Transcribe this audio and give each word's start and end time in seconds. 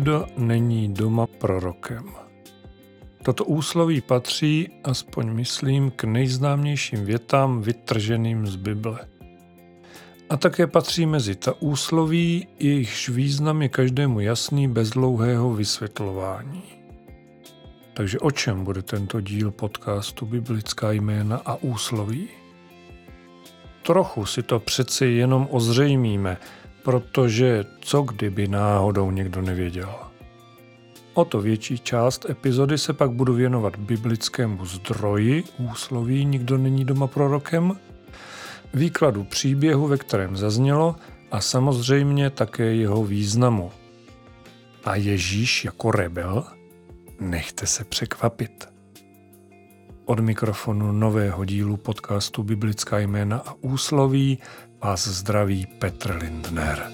Nikdo 0.00 0.26
není 0.36 0.94
doma 0.94 1.26
prorokem. 1.26 2.04
Toto 3.22 3.44
úsloví 3.44 4.00
patří, 4.00 4.68
aspoň 4.84 5.32
myslím, 5.32 5.90
k 5.90 6.04
nejznámějším 6.04 7.04
větám 7.04 7.62
vytrženým 7.62 8.46
z 8.46 8.56
Bible. 8.56 8.98
A 10.30 10.36
také 10.36 10.66
patří 10.66 11.06
mezi 11.06 11.34
ta 11.34 11.54
úsloví, 11.60 12.46
jejichž 12.58 13.08
význam 13.08 13.62
je 13.62 13.68
každému 13.68 14.20
jasný 14.20 14.68
bez 14.68 14.90
dlouhého 14.90 15.54
vysvětlování. 15.54 16.62
Takže 17.94 18.18
o 18.18 18.30
čem 18.30 18.64
bude 18.64 18.82
tento 18.82 19.20
díl 19.20 19.50
podcastu 19.50 20.26
Biblická 20.26 20.92
jména 20.92 21.36
a 21.44 21.54
úsloví? 21.54 22.28
Trochu 23.82 24.26
si 24.26 24.42
to 24.42 24.60
přeci 24.60 25.06
jenom 25.06 25.48
ozřejmíme, 25.50 26.36
protože 26.82 27.64
co 27.80 28.02
kdyby 28.02 28.48
náhodou 28.48 29.10
někdo 29.10 29.42
nevěděl. 29.42 29.94
O 31.14 31.24
to 31.24 31.40
větší 31.40 31.78
část 31.78 32.30
epizody 32.30 32.78
se 32.78 32.92
pak 32.92 33.10
budu 33.10 33.34
věnovat 33.34 33.76
biblickému 33.76 34.66
zdroji, 34.66 35.44
úsloví 35.72 36.24
Nikdo 36.24 36.58
není 36.58 36.84
doma 36.84 37.06
prorokem, 37.06 37.76
výkladu 38.74 39.24
příběhu, 39.24 39.86
ve 39.86 39.96
kterém 39.96 40.36
zaznělo 40.36 40.96
a 41.30 41.40
samozřejmě 41.40 42.30
také 42.30 42.74
jeho 42.74 43.04
významu. 43.04 43.70
A 44.84 44.96
Ježíš 44.96 45.64
jako 45.64 45.90
rebel? 45.90 46.44
Nechte 47.20 47.66
se 47.66 47.84
překvapit. 47.84 48.68
Od 50.04 50.20
mikrofonu 50.20 50.92
nového 50.92 51.44
dílu 51.44 51.76
podcastu 51.76 52.42
Biblická 52.42 52.98
jména 52.98 53.38
a 53.46 53.54
úsloví 53.60 54.38
vás 54.82 55.08
zdraví 55.08 55.66
Petr 55.66 56.16
Lindner. 56.22 56.92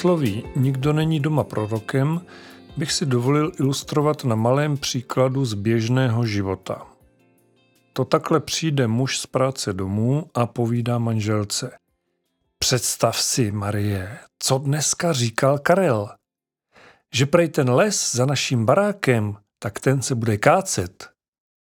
Úsloví 0.00 0.44
Nikdo 0.56 0.92
není 0.92 1.20
doma 1.20 1.44
prorokem 1.44 2.20
bych 2.76 2.92
si 2.92 3.06
dovolil 3.06 3.52
ilustrovat 3.58 4.24
na 4.24 4.34
malém 4.34 4.76
příkladu 4.76 5.44
z 5.44 5.54
běžného 5.54 6.26
života. 6.26 6.86
To 7.92 8.04
takhle 8.04 8.40
přijde 8.40 8.86
muž 8.86 9.18
z 9.18 9.26
práce 9.26 9.72
domů 9.72 10.26
a 10.34 10.46
povídá 10.46 10.98
manželce. 10.98 11.76
Představ 12.58 13.20
si, 13.20 13.52
Marie, 13.52 14.18
co 14.38 14.58
dneska 14.58 15.12
říkal 15.12 15.58
Karel. 15.58 16.08
Že 17.14 17.26
prej 17.26 17.48
ten 17.48 17.70
les 17.70 18.14
za 18.14 18.26
naším 18.26 18.66
barákem, 18.66 19.36
tak 19.58 19.80
ten 19.80 20.02
se 20.02 20.14
bude 20.14 20.36
kácet. 20.36 21.08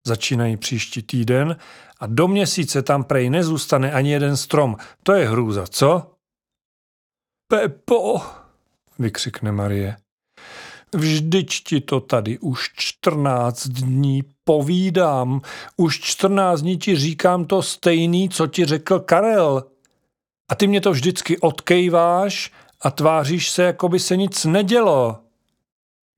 Začínají 0.08 0.58
příští 0.58 1.04
týden 1.04 1.56
a 2.00 2.08
do 2.08 2.28
měsíce 2.28 2.82
tam 2.82 3.04
prej 3.04 3.30
nezůstane 3.30 3.92
ani 3.92 4.12
jeden 4.12 4.38
strom. 4.38 4.78
To 5.04 5.14
je 5.14 5.30
hrůza, 5.30 5.68
co? 5.68 6.15
Pepo, 7.48 8.22
vykřikne 9.00 9.52
Marie. 9.52 9.98
Vždyť 10.96 11.64
ti 11.64 11.82
to 11.82 12.00
tady 12.00 12.40
už 12.40 12.70
čtrnáct 12.76 13.68
dní 13.68 14.24
povídám. 14.44 15.42
Už 15.78 16.00
čtrnáct 16.00 16.62
dní 16.62 16.78
ti 16.78 16.96
říkám 16.96 17.46
to 17.46 17.62
stejný, 17.62 18.30
co 18.30 18.48
ti 18.48 18.66
řekl 18.66 19.00
Karel. 19.00 19.64
A 20.52 20.56
ty 20.56 20.68
mě 20.68 20.82
to 20.82 20.92
vždycky 20.92 21.40
odkejváš 21.40 22.52
a 22.82 22.92
tváříš 22.92 23.50
se, 23.50 23.64
jako 23.64 23.90
by 23.90 24.00
se 24.00 24.18
nic 24.18 24.46
nedělo. 24.46 25.20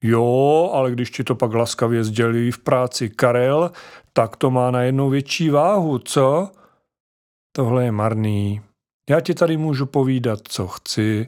Jo, 0.03 0.69
ale 0.73 0.91
když 0.91 1.11
ti 1.11 1.23
to 1.23 1.35
pak 1.35 1.53
laskavě 1.53 2.03
sdělí 2.03 2.51
v 2.51 2.59
práci 2.59 3.09
Karel, 3.09 3.71
tak 4.13 4.35
to 4.35 4.51
má 4.51 4.71
na 4.71 4.81
jednou 4.81 5.09
větší 5.09 5.49
váhu, 5.49 5.99
co? 5.99 6.51
Tohle 7.51 7.85
je 7.85 7.91
marný. 7.91 8.61
Já 9.09 9.22
ti 9.22 9.34
tady 9.34 9.57
můžu 9.57 9.85
povídat, 9.85 10.40
co 10.44 10.68
chci, 10.68 11.28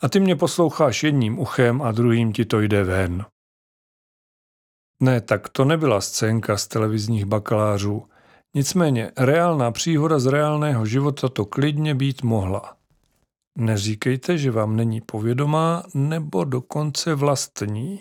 a 0.00 0.08
ty 0.08 0.20
mě 0.20 0.36
posloucháš 0.36 1.02
jedním 1.02 1.38
uchem 1.38 1.82
a 1.82 1.92
druhým 1.92 2.32
ti 2.32 2.44
to 2.44 2.60
jde 2.60 2.84
ven. 2.84 3.24
Ne, 5.02 5.20
tak 5.20 5.48
to 5.48 5.64
nebyla 5.64 6.00
scénka 6.00 6.56
z 6.56 6.66
televizních 6.66 7.24
bakalářů. 7.24 8.08
Nicméně 8.54 9.12
reálná 9.16 9.70
příhoda 9.70 10.18
z 10.18 10.26
reálného 10.26 10.86
života 10.86 11.28
to 11.28 11.44
klidně 11.44 11.94
být 11.94 12.22
mohla. 12.22 12.76
Neříkejte, 13.58 14.38
že 14.38 14.50
vám 14.50 14.76
není 14.76 15.00
povědomá 15.00 15.82
nebo 15.94 16.44
dokonce 16.44 17.14
vlastní. 17.14 18.00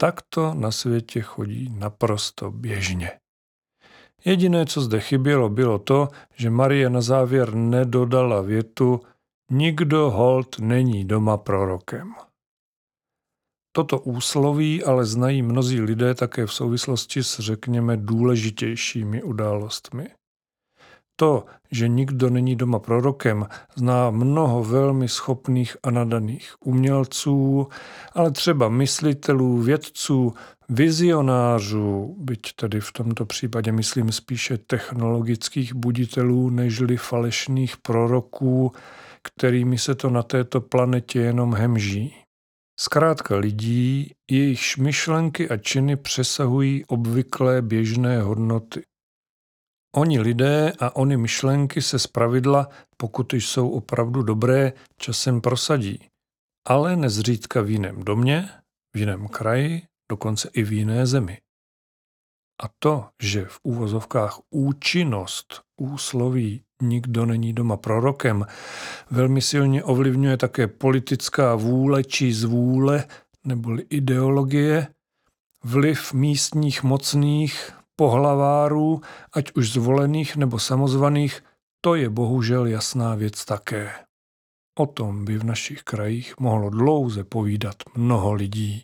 Tak 0.00 0.22
to 0.22 0.54
na 0.54 0.70
světě 0.70 1.20
chodí 1.20 1.68
naprosto 1.78 2.50
běžně. 2.50 3.10
Jediné, 4.24 4.66
co 4.66 4.80
zde 4.80 5.00
chybělo, 5.00 5.48
bylo 5.48 5.78
to, 5.78 6.08
že 6.34 6.50
Marie 6.50 6.90
na 6.90 7.00
závěr 7.00 7.54
nedodala 7.54 8.40
větu 8.40 9.00
Nikdo 9.50 10.10
hold 10.10 10.58
není 10.58 11.04
doma 11.04 11.36
prorokem. 11.36 12.14
Toto 13.72 14.00
úsloví 14.00 14.84
ale 14.84 15.06
znají 15.06 15.42
mnozí 15.42 15.80
lidé 15.80 16.14
také 16.14 16.46
v 16.46 16.52
souvislosti 16.52 17.22
s, 17.22 17.40
řekněme, 17.40 17.96
důležitějšími 17.96 19.22
událostmi. 19.22 20.08
To, 21.16 21.44
že 21.74 21.88
nikdo 21.88 22.30
není 22.30 22.56
doma 22.56 22.78
prorokem, 22.78 23.46
zná 23.76 24.10
mnoho 24.10 24.64
velmi 24.64 25.08
schopných 25.08 25.76
a 25.82 25.90
nadaných 25.90 26.54
umělců, 26.64 27.68
ale 28.12 28.30
třeba 28.30 28.68
myslitelů, 28.68 29.58
vědců, 29.58 30.34
vizionářů, 30.68 32.16
byť 32.18 32.52
tedy 32.56 32.80
v 32.80 32.92
tomto 32.92 33.26
případě 33.26 33.72
myslím 33.72 34.12
spíše 34.12 34.58
technologických 34.58 35.74
buditelů 35.74 36.50
nežli 36.50 36.96
falešných 36.96 37.76
proroků, 37.76 38.72
kterými 39.22 39.78
se 39.78 39.94
to 39.94 40.10
na 40.10 40.22
této 40.22 40.60
planetě 40.60 41.20
jenom 41.20 41.54
hemží. 41.54 42.14
Zkrátka 42.80 43.36
lidí, 43.36 44.10
jejichž 44.30 44.76
myšlenky 44.76 45.48
a 45.48 45.56
činy 45.56 45.96
přesahují 45.96 46.84
obvyklé 46.84 47.62
běžné 47.62 48.22
hodnoty. 48.22 48.82
Oni 49.96 50.20
lidé 50.20 50.72
a 50.78 50.96
oni 50.96 51.16
myšlenky 51.16 51.82
se 51.82 51.98
zpravidla, 51.98 52.68
pokud 52.96 53.32
jsou 53.32 53.70
opravdu 53.70 54.22
dobré, 54.22 54.72
časem 54.96 55.40
prosadí. 55.40 56.00
Ale 56.68 56.96
nezřídka 56.96 57.60
v 57.60 57.70
jiném 57.70 58.04
domě, 58.04 58.48
v 58.94 58.98
jiném 58.98 59.28
kraji, 59.28 59.82
dokonce 60.10 60.50
i 60.52 60.62
v 60.62 60.72
jiné 60.72 61.06
zemi. 61.06 61.38
A 62.62 62.68
to, 62.78 63.08
že 63.22 63.44
v 63.44 63.60
úvozovkách 63.62 64.40
účinnost 64.50 65.60
úsloví 65.80 66.62
nikdo 66.82 67.26
není 67.26 67.52
doma 67.52 67.76
prorokem, 67.76 68.46
velmi 69.10 69.42
silně 69.42 69.84
ovlivňuje 69.84 70.36
také 70.36 70.66
politická 70.66 71.54
vůle 71.54 72.04
či 72.04 72.32
zvůle 72.32 73.04
neboli 73.44 73.86
ideologie, 73.90 74.86
vliv 75.64 76.12
místních 76.12 76.82
mocných, 76.82 77.72
pohlavárů, 77.96 79.00
ať 79.32 79.52
už 79.52 79.72
zvolených 79.72 80.36
nebo 80.36 80.58
samozvaných, 80.58 81.42
to 81.80 81.94
je 81.94 82.10
bohužel 82.10 82.66
jasná 82.66 83.14
věc 83.14 83.44
také. 83.44 83.92
O 84.78 84.86
tom 84.86 85.24
by 85.24 85.38
v 85.38 85.44
našich 85.44 85.82
krajích 85.82 86.38
mohlo 86.40 86.70
dlouze 86.70 87.24
povídat 87.24 87.76
mnoho 87.94 88.32
lidí. 88.32 88.82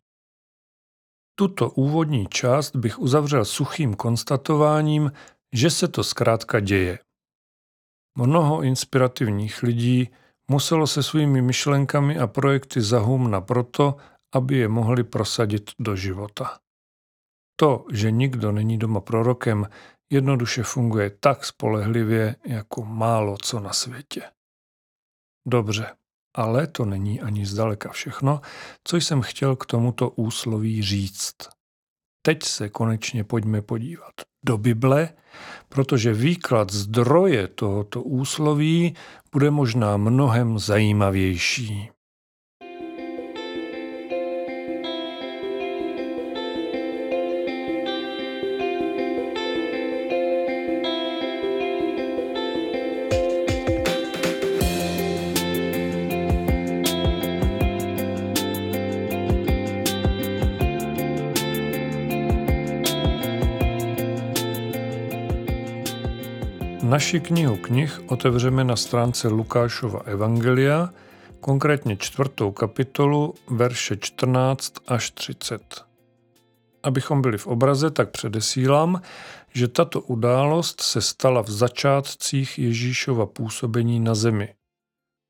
Tuto 1.39 1.71
úvodní 1.71 2.27
část 2.27 2.77
bych 2.77 2.99
uzavřel 2.99 3.45
suchým 3.45 3.95
konstatováním, 3.95 5.13
že 5.55 5.71
se 5.71 5.89
to 5.89 6.05
zkrátka 6.05 6.61
děje. 6.61 6.99
Mnoho 8.19 8.63
inspirativních 8.63 9.63
lidí 9.63 10.09
muselo 10.51 10.87
se 10.87 11.03
svými 11.03 11.43
myšlenkami 11.43 12.19
a 12.19 12.27
projekty 12.27 12.81
zahumna 12.81 13.41
proto, 13.41 13.97
aby 14.35 14.57
je 14.57 14.69
mohli 14.69 15.05
prosadit 15.05 15.71
do 15.79 15.97
života. 15.97 16.59
To, 17.61 17.85
že 17.93 18.11
nikdo 18.11 18.53
není 18.53 18.79
doma 18.79 19.01
prorokem, 19.01 19.69
jednoduše 20.13 20.63
funguje 20.63 21.11
tak 21.11 21.45
spolehlivě 21.45 22.37
jako 22.47 22.85
málo 22.85 23.37
co 23.43 23.61
na 23.61 23.73
světě. 23.73 24.23
Dobře, 25.49 25.87
ale 26.37 26.67
to 26.67 26.85
není 26.85 27.21
ani 27.21 27.47
zdaleka 27.47 27.89
všechno, 27.89 28.41
co 28.85 28.97
jsem 28.97 29.23
chtěl 29.23 29.57
k 29.57 29.67
tomuto 29.67 30.11
úsloví 30.11 30.83
říct. 30.83 31.37
Teď 32.23 32.43
se 32.43 32.69
konečně 32.69 33.25
pojďme 33.25 33.63
podívat 33.63 34.13
do 34.45 34.59
Bible, 34.59 35.09
protože 35.69 36.15
výklad 36.15 36.73
zdroje 36.73 37.49
tohoto 37.49 38.03
úsloví 38.03 38.97
bude 39.33 39.51
možná 39.51 39.97
mnohem 39.97 40.59
zajímavější. 40.59 41.91
Naši 66.91 67.21
knihu 67.21 67.57
knih 67.57 68.01
otevřeme 68.07 68.65
na 68.65 68.77
stránce 68.77 69.29
Lukášova 69.29 70.01
Evangelia, 70.05 70.91
konkrétně 71.41 71.97
čtvrtou 71.97 72.53
kapitolu, 72.53 73.35
verše 73.51 73.97
14 73.97 74.75
až 74.87 75.11
30. 75.11 75.85
Abychom 76.83 77.23
byli 77.23 77.39
v 77.39 77.47
obraze, 77.47 77.91
tak 77.91 78.11
předesílám, 78.11 79.03
že 79.55 79.69
tato 79.69 80.01
událost 80.01 80.81
se 80.81 81.01
stala 81.01 81.43
v 81.43 81.51
začátcích 81.51 82.59
Ježíšova 82.59 83.27
působení 83.27 84.01
na 84.01 84.15
zemi. 84.15 84.55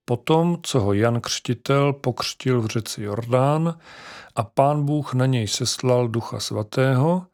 Potom, 0.05 0.59
co 0.63 0.81
ho 0.81 0.93
Jan 0.93 1.21
Křtitel 1.21 1.93
pokřtil 1.93 2.61
v 2.61 2.67
řeci 2.67 3.03
Jordán 3.03 3.79
a 4.37 4.43
pán 4.43 4.85
Bůh 4.85 5.15
na 5.15 5.27
něj 5.27 5.49
seslal 5.49 6.09
ducha 6.09 6.41
svatého, 6.41 7.27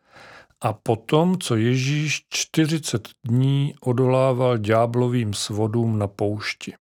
a 0.67 0.73
potom, 0.73 1.39
co 1.39 1.57
Ježíš 1.57 2.27
40 2.29 3.09
dní 3.27 3.75
odolával 3.81 4.59
ďáblovým 4.59 5.35
svodům 5.35 5.99
na 5.99 6.07
poušti. 6.07 6.75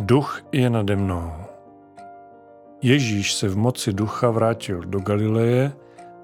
Duch 0.00 0.42
je 0.52 0.70
nade 0.70 0.96
mnou. 0.96 1.32
Ježíš 2.82 3.34
se 3.34 3.48
v 3.48 3.56
moci 3.56 3.92
ducha 3.92 4.30
vrátil 4.30 4.80
do 4.80 5.00
Galileje 5.00 5.72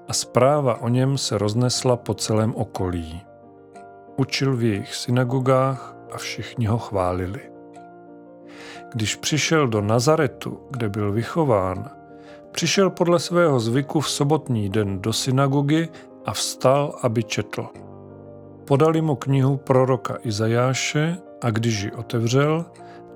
a 0.07 0.13
zpráva 0.13 0.81
o 0.81 0.89
něm 0.89 1.17
se 1.17 1.37
roznesla 1.37 1.97
po 1.97 2.13
celém 2.13 2.55
okolí. 2.55 3.21
Učil 4.17 4.55
v 4.55 4.63
jejich 4.63 4.95
synagogách 4.95 5.95
a 6.11 6.17
všichni 6.17 6.65
ho 6.65 6.77
chválili. 6.77 7.41
Když 8.93 9.15
přišel 9.15 9.67
do 9.67 9.81
Nazaretu, 9.81 10.59
kde 10.69 10.89
byl 10.89 11.11
vychován, 11.11 12.00
Přišel 12.51 12.89
podle 12.89 13.19
svého 13.19 13.59
zvyku 13.59 13.99
v 13.99 14.09
sobotní 14.09 14.69
den 14.69 15.01
do 15.01 15.13
synagogy 15.13 15.89
a 16.25 16.31
vstal, 16.31 16.95
aby 17.01 17.23
četl. 17.23 17.67
Podali 18.65 19.01
mu 19.01 19.15
knihu 19.15 19.57
proroka 19.57 20.17
Izajáše 20.23 21.17
a 21.41 21.49
když 21.49 21.81
ji 21.81 21.91
otevřel, 21.91 22.65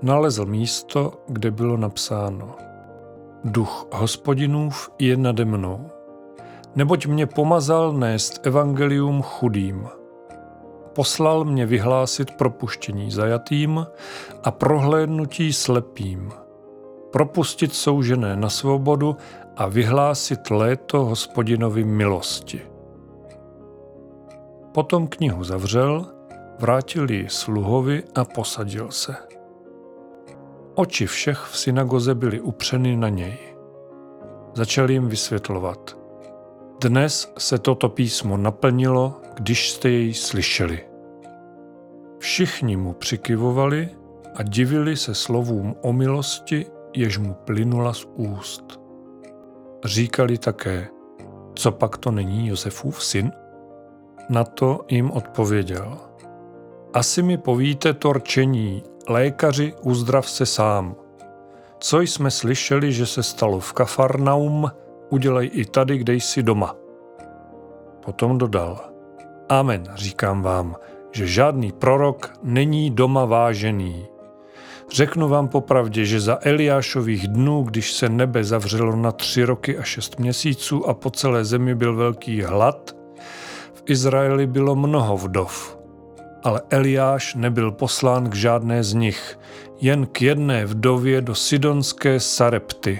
nalezl 0.02 0.46
místo, 0.46 1.14
kde 1.28 1.52
bylo 1.52 1.78
napsáno 1.78 2.56
Duch 3.44 3.88
hospodinův 3.92 4.90
je 5.00 5.18
nade 5.18 5.46
mnou, 5.46 5.90
neboť 6.76 7.06
mě 7.06 7.26
pomazal 7.26 7.94
nést 7.94 8.48
evangelium 8.48 9.22
chudým. 9.22 9.88
Poslal 10.94 11.46
mě 11.46 11.66
vyhlásit 11.66 12.32
propuštění 12.32 13.12
zajatým 13.12 13.86
a 14.44 14.52
prohlédnutí 14.52 15.54
slepým– 15.54 16.32
propustit 17.15 17.73
soužené 17.73 18.35
na 18.35 18.50
svobodu 18.50 19.15
a 19.57 19.67
vyhlásit 19.67 20.50
léto 20.50 21.06
hospodinovi 21.06 21.83
milosti. 21.83 22.62
Potom 24.73 25.07
knihu 25.07 25.44
zavřel, 25.44 26.06
vrátil 26.59 27.12
ji 27.12 27.29
sluhovi 27.29 28.03
a 28.15 28.25
posadil 28.25 28.91
se. 28.91 29.15
Oči 30.75 31.07
všech 31.07 31.39
v 31.39 31.57
synagoze 31.57 32.15
byly 32.15 32.41
upřeny 32.41 32.97
na 32.97 33.09
něj. 33.09 33.38
Začal 34.53 34.91
jim 34.91 35.07
vysvětlovat. 35.07 35.97
Dnes 36.81 37.33
se 37.38 37.59
toto 37.59 37.89
písmo 37.89 38.38
naplnilo, 38.38 39.21
když 39.33 39.71
jste 39.71 39.89
jej 39.89 40.13
slyšeli. 40.13 40.79
Všichni 42.19 42.77
mu 42.77 42.94
přikyvovali 42.94 43.89
a 44.35 44.44
divili 44.44 44.97
se 44.97 45.15
slovům 45.15 45.75
o 45.81 45.94
milosti 45.94 46.75
jež 46.95 47.18
mu 47.18 47.33
plynula 47.33 47.94
z 47.94 48.06
úst. 48.15 48.80
Říkali 49.86 50.38
také, 50.38 50.88
co 51.56 51.71
pak 51.71 51.97
to 51.97 52.12
není 52.12 52.47
Josefův 52.47 53.03
syn? 53.03 53.31
Na 54.30 54.44
to 54.44 54.86
jim 54.89 55.12
odpověděl. 55.12 55.97
Asi 56.94 57.24
mi 57.24 57.38
povíte 57.38 57.94
to 57.94 58.13
rčení, 58.13 58.83
lékaři, 59.07 59.74
uzdrav 59.81 60.30
se 60.30 60.45
sám. 60.45 60.95
Co 61.80 62.01
jsme 62.01 62.31
slyšeli, 62.31 62.94
že 62.94 63.06
se 63.06 63.24
stalo 63.24 63.59
v 63.59 63.74
Kafarnaum, 63.74 64.71
udělej 65.09 65.50
i 65.53 65.65
tady, 65.65 65.98
kde 65.98 66.13
jsi 66.13 66.44
doma. 66.44 66.75
Potom 68.06 68.38
dodal. 68.38 68.80
Amen, 69.50 69.83
říkám 69.95 70.41
vám, 70.41 70.75
že 71.12 71.27
žádný 71.27 71.71
prorok 71.71 72.33
není 72.44 72.91
doma 72.91 73.25
vážený. 73.25 74.07
Řeknu 74.92 75.28
vám 75.30 75.48
popravdě, 75.48 76.06
že 76.06 76.20
za 76.20 76.38
Eliášových 76.42 77.28
dnů, 77.28 77.64
když 77.64 77.94
se 77.94 78.10
nebe 78.10 78.44
zavřelo 78.44 78.96
na 78.96 79.12
tři 79.12 79.44
roky 79.44 79.78
a 79.78 79.84
šest 79.84 80.20
měsíců 80.20 80.90
a 80.90 80.94
po 80.94 81.10
celé 81.12 81.46
zemi 81.46 81.76
byl 81.76 81.96
velký 81.96 82.42
hlad, 82.42 82.96
v 83.74 83.84
Izraeli 83.86 84.48
bylo 84.48 84.76
mnoho 84.76 85.18
vdov. 85.18 85.78
Ale 86.44 86.62
Eliáš 86.70 87.36
nebyl 87.36 87.72
poslán 87.72 88.30
k 88.30 88.36
žádné 88.36 88.84
z 88.84 88.94
nich, 88.94 89.40
jen 89.82 90.06
k 90.06 90.22
jedné 90.22 90.66
vdově 90.66 91.22
do 91.22 91.36
sidonské 91.36 92.20
Sarepty. 92.20 93.00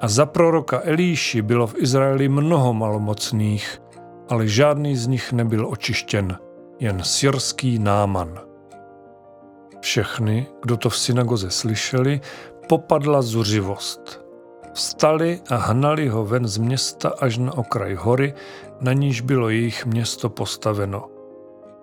A 0.00 0.08
za 0.08 0.26
proroka 0.26 0.80
Elíši 0.84 1.42
bylo 1.42 1.66
v 1.66 1.74
Izraeli 1.78 2.28
mnoho 2.28 2.74
malomocných, 2.74 3.82
ale 4.28 4.48
žádný 4.48 4.96
z 4.96 5.06
nich 5.06 5.32
nebyl 5.32 5.66
očištěn, 5.68 6.38
jen 6.80 7.02
syrský 7.02 7.78
náman. 7.78 8.49
Všechny, 9.80 10.46
kdo 10.62 10.76
to 10.76 10.90
v 10.90 10.96
synagoze 10.96 11.50
slyšeli, 11.50 12.20
popadla 12.68 13.22
zuřivost. 13.22 14.20
Vstali 14.74 15.40
a 15.50 15.56
hnali 15.56 16.08
ho 16.08 16.24
ven 16.24 16.48
z 16.48 16.58
města 16.58 17.12
až 17.20 17.38
na 17.38 17.58
okraj 17.58 17.94
hory, 17.94 18.34
na 18.80 18.92
níž 18.92 19.20
bylo 19.20 19.48
jejich 19.48 19.86
město 19.86 20.28
postaveno. 20.28 21.08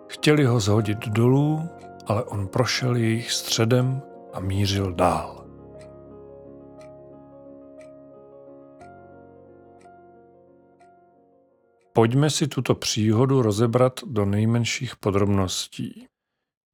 Chtěli 0.08 0.46
ho 0.46 0.60
zhodit 0.60 1.08
dolů, 1.08 1.70
ale 2.06 2.24
on 2.24 2.48
prošel 2.48 2.96
jejich 2.96 3.32
středem 3.32 4.02
a 4.34 4.40
mířil 4.40 4.94
dál. 4.94 5.46
Pojďme 11.94 12.30
si 12.30 12.48
tuto 12.48 12.76
příhodu 12.76 13.42
rozebrat 13.42 14.00
do 14.06 14.26
nejmenších 14.26 14.96
podrobností. 14.96 16.08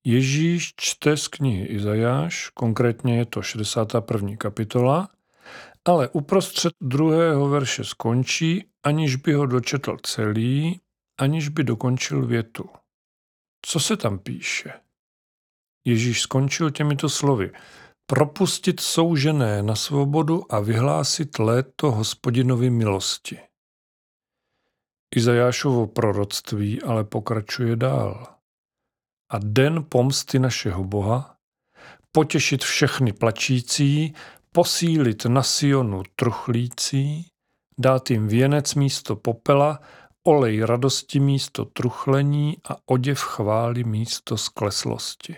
Ježíš 0.06 0.74
čte 0.76 1.18
z 1.18 1.28
knihy 1.28 1.66
Izajáš, 1.66 2.50
konkrétně 2.50 3.18
je 3.18 3.26
to 3.26 3.42
61. 3.42 4.36
kapitola, 4.36 5.10
ale 5.86 6.10
uprostřed 6.10 6.74
druhého 6.82 7.50
verše 7.50 7.84
skončí, 7.84 8.66
aniž 8.84 9.16
by 9.16 9.34
ho 9.34 9.46
dočetl 9.46 9.98
celý, 10.04 10.82
aniž 11.18 11.50
by 11.50 11.64
dokončil 11.64 12.26
větu. 12.26 12.70
Co 13.66 13.80
se 13.80 13.98
tam 13.98 14.20
píše? 14.20 14.74
Ježíš 15.86 16.22
skončil 16.22 16.72
těmito 16.72 17.10
slovy. 17.10 17.52
Propustit 18.06 18.80
soužené 18.80 19.64
na 19.64 19.76
svobodu 19.76 20.54
a 20.54 20.60
vyhlásit 20.60 21.40
léto 21.40 21.92
hospodinovi 21.92 22.70
milosti. 22.70 23.40
Izajášovo 25.16 25.88
proroctví 25.88 26.82
ale 26.82 27.04
pokračuje 27.04 27.76
dál 27.76 28.33
a 29.34 29.40
den 29.42 29.86
pomsty 29.90 30.40
našeho 30.40 30.84
Boha, 30.84 31.36
potěšit 32.12 32.64
všechny 32.64 33.14
plačící, 33.14 34.14
posílit 34.52 35.26
na 35.26 35.44
Sionu 35.44 36.04
truchlící, 36.16 37.28
dát 37.78 38.12
jim 38.12 38.28
věnec 38.28 38.76
místo 38.76 39.16
popela, 39.16 39.80
olej 40.24 40.62
radosti 40.62 41.20
místo 41.20 41.66
truchlení 41.66 42.58
a 42.70 42.78
oděv 42.86 43.20
chvály 43.20 43.84
místo 43.84 44.38
skleslosti. 44.38 45.36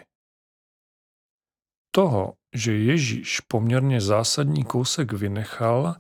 Toho, 1.92 2.34
že 2.56 2.78
Ježíš 2.78 3.40
poměrně 3.40 4.02
zásadní 4.02 4.64
kousek 4.64 5.14
vynechal, 5.14 5.96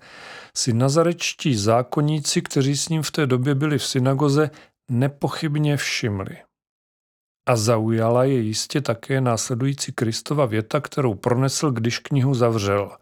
si 0.57 0.73
nazarečtí 0.73 1.55
zákonníci, 1.55 2.41
kteří 2.41 2.77
s 2.77 2.89
ním 2.89 3.03
v 3.03 3.11
té 3.11 3.27
době 3.27 3.55
byli 3.55 3.77
v 3.77 3.85
synagoze, 3.85 4.49
nepochybně 4.91 5.77
všimli. 5.77 6.44
A 7.47 7.55
zaujala 7.55 8.23
je 8.23 8.39
jistě 8.39 8.81
také 8.81 9.21
následující 9.21 9.91
Kristova 9.91 10.45
věta, 10.45 10.81
kterou 10.81 11.15
pronesl, 11.15 11.71
když 11.71 11.99
knihu 11.99 12.33
zavřel. 12.33 12.97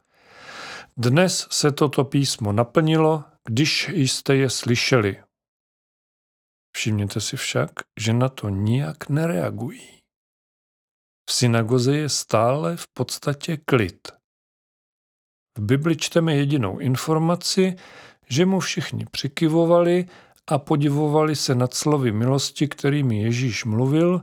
Dnes 0.98 1.48
se 1.52 1.72
toto 1.72 2.04
písmo 2.04 2.52
naplnilo, 2.52 3.24
když 3.48 3.90
jste 3.94 4.36
je 4.36 4.50
slyšeli. 4.50 5.24
Všimněte 6.76 7.22
si 7.22 7.38
však, 7.38 7.70
že 8.00 8.14
na 8.14 8.30
to 8.30 8.50
nijak 8.50 9.10
nereagují. 9.10 10.00
V 11.30 11.34
synagoze 11.34 11.98
je 11.98 12.10
stále 12.10 12.78
v 12.78 12.88
podstatě 12.94 13.58
klid. 13.58 14.08
V 15.58 15.62
Bibli 15.62 15.96
čteme 15.96 16.36
jedinou 16.36 16.80
informaci, 16.80 17.76
že 18.30 18.46
mu 18.46 18.60
všichni 18.60 19.06
přikyvovali 19.12 20.06
a 20.50 20.58
podivovali 20.58 21.36
se 21.36 21.56
nad 21.56 21.74
slovy 21.74 22.12
milosti, 22.12 22.68
kterými 22.68 23.22
Ježíš 23.22 23.66
mluvil, 23.66 24.22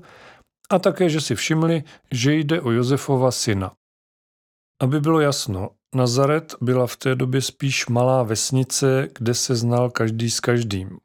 a 0.71 0.79
také, 0.79 1.09
že 1.09 1.21
si 1.21 1.35
všimli, 1.35 1.85
že 2.11 2.35
jde 2.35 2.61
o 2.61 2.71
Josefova 2.71 3.31
syna. 3.31 3.73
Aby 4.83 5.01
bylo 5.01 5.21
jasno, 5.21 5.71
Nazaret 5.95 6.55
byla 6.61 6.87
v 6.87 6.97
té 6.97 7.15
době 7.15 7.43
spíš 7.43 7.87
malá 7.87 8.23
vesnice, 8.23 9.09
kde 9.19 9.35
se 9.35 9.57
znal 9.57 9.91
každý 9.91 10.31
s 10.31 10.41
každým. 10.41 10.99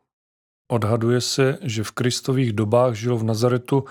Odhaduje 0.72 1.22
se, 1.22 1.58
že 1.62 1.84
v 1.84 1.92
kristových 1.92 2.54
dobách 2.54 2.94
žilo 2.94 3.18
v 3.18 3.24
Nazaretu 3.24 3.86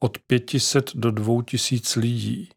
od 0.00 0.18
500 0.18 0.96
do 0.96 1.10
2000 1.10 2.00
lidí. 2.00 2.48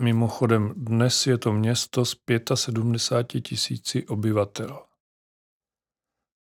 Mimochodem, 0.00 0.72
dnes 0.76 1.26
je 1.26 1.38
to 1.38 1.52
město 1.52 2.04
s 2.04 2.16
75 2.54 3.40
tisíci 3.40 4.06
obyvatel. 4.06 4.89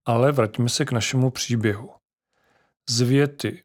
Ale 0.07 0.33
vraťme 0.33 0.69
se 0.69 0.85
k 0.85 0.93
našemu 0.93 1.31
příběhu. 1.31 1.91
Z 2.91 3.01
věty 3.01 3.63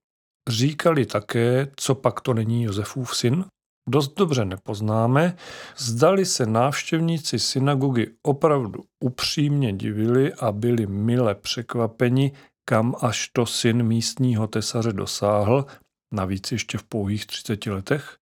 říkali 0.49 1.05
také, 1.05 1.71
co 1.75 1.95
pak 1.95 2.21
to 2.21 2.33
není 2.33 2.63
Josefův 2.63 3.15
syn? 3.15 3.45
Dost 3.89 4.13
dobře 4.13 4.45
nepoznáme, 4.45 5.35
zdali 5.77 6.25
se 6.25 6.45
návštěvníci 6.45 7.39
synagogy 7.39 8.07
opravdu 8.23 8.83
upřímně 9.03 9.73
divili 9.73 10.33
a 10.33 10.51
byli 10.51 10.87
mile 10.87 11.35
překvapeni, 11.35 12.31
kam 12.65 12.95
až 13.01 13.29
to 13.33 13.45
syn 13.45 13.83
místního 13.83 14.47
tesaře 14.47 14.93
dosáhl, 14.93 15.65
navíc 16.13 16.51
ještě 16.51 16.77
v 16.77 16.83
pouhých 16.83 17.25
30 17.25 17.65
letech? 17.65 18.17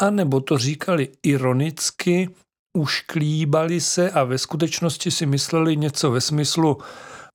A 0.00 0.10
nebo 0.10 0.40
to 0.40 0.58
říkali 0.58 1.08
ironicky, 1.22 2.28
ušklíbali 2.76 3.80
se 3.80 4.10
a 4.10 4.24
ve 4.24 4.38
skutečnosti 4.38 5.10
si 5.10 5.26
mysleli 5.26 5.76
něco 5.76 6.10
ve 6.10 6.20
smyslu, 6.20 6.78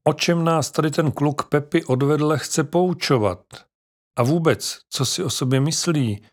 o 0.07 0.13
čem 0.13 0.43
nás 0.43 0.71
tady 0.71 0.91
ten 0.91 1.11
kluk 1.11 1.49
Pepi 1.49 1.83
odvedle 1.83 2.37
chce 2.37 2.63
poučovat. 2.63 3.45
A 4.17 4.23
vůbec, 4.23 4.79
co 4.89 5.05
si 5.05 5.23
o 5.23 5.29
sobě 5.29 5.59
myslí, 5.59 6.25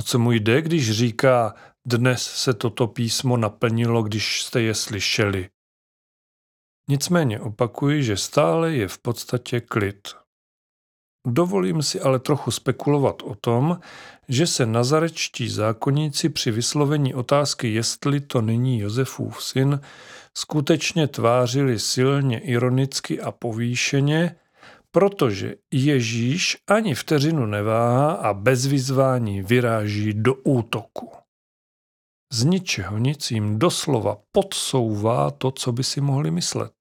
o 0.00 0.02
co 0.02 0.18
mu 0.18 0.32
jde, 0.32 0.62
když 0.62 0.90
říká, 0.90 1.54
dnes 1.86 2.22
se 2.22 2.54
toto 2.54 2.86
písmo 2.86 3.36
naplnilo, 3.36 4.02
když 4.02 4.42
jste 4.42 4.62
je 4.62 4.74
slyšeli. 4.74 5.48
Nicméně 6.88 7.40
opakuji, 7.40 8.02
že 8.02 8.16
stále 8.16 8.72
je 8.72 8.88
v 8.88 8.98
podstatě 8.98 9.60
klid. 9.60 10.08
Dovolím 11.30 11.82
si 11.82 12.00
ale 12.00 12.18
trochu 12.18 12.50
spekulovat 12.50 13.22
o 13.22 13.34
tom, 13.34 13.80
že 14.28 14.46
se 14.46 14.66
nazarečtí 14.66 15.48
zákonníci 15.48 16.28
při 16.28 16.50
vyslovení 16.50 17.14
otázky, 17.14 17.72
jestli 17.72 18.20
to 18.20 18.42
není 18.42 18.78
Josefův 18.78 19.42
syn, 19.42 19.80
skutečně 20.34 21.08
tvářili 21.08 21.78
silně 21.78 22.38
ironicky 22.38 23.20
a 23.20 23.32
povýšeně, 23.32 24.36
protože 24.90 25.54
Ježíš 25.72 26.56
ani 26.66 26.94
vteřinu 26.94 27.46
neváhá 27.46 28.12
a 28.12 28.34
bez 28.34 28.66
vyzvání 28.66 29.42
vyráží 29.42 30.14
do 30.14 30.34
útoku. 30.34 31.10
Z 32.32 32.44
ničeho 32.44 32.98
nic 32.98 33.30
jim 33.30 33.58
doslova 33.58 34.16
podsouvá 34.32 35.30
to, 35.30 35.50
co 35.50 35.72
by 35.72 35.84
si 35.84 36.00
mohli 36.00 36.30
myslet. 36.30 36.72